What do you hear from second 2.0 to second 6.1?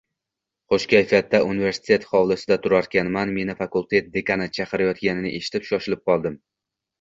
hovlisida turarkanman meni fakultet dekani chaqirayotganini eshitib, shoshib